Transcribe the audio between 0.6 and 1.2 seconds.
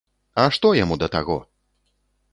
яму да